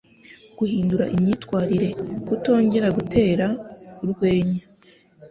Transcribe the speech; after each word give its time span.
Guhindura 0.57 1.05
imyitwarire, 1.15 1.89
kutongera 2.27 2.87
gutera 2.97 3.45
urwenya, 4.03 4.63